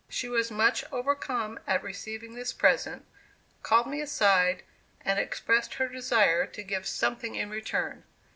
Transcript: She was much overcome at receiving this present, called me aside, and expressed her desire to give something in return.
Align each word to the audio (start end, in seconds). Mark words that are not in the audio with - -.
She 0.09 0.27
was 0.27 0.49
much 0.49 0.83
overcome 0.91 1.59
at 1.67 1.83
receiving 1.83 2.33
this 2.33 2.53
present, 2.53 3.05
called 3.61 3.85
me 3.85 4.01
aside, 4.01 4.63
and 5.05 5.19
expressed 5.19 5.75
her 5.75 5.87
desire 5.87 6.47
to 6.47 6.63
give 6.63 6.87
something 6.87 7.35
in 7.35 7.51
return. 7.51 8.03